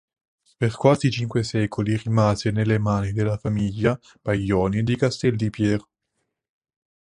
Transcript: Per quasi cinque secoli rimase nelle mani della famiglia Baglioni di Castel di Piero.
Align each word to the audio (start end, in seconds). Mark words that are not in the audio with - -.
Per 0.57 0.75
quasi 0.77 1.11
cinque 1.11 1.43
secoli 1.43 1.95
rimase 1.95 2.49
nelle 2.49 2.79
mani 2.79 3.11
della 3.11 3.37
famiglia 3.37 3.99
Baglioni 4.23 4.81
di 4.81 4.95
Castel 4.95 5.35
di 5.35 5.51
Piero. 5.51 5.89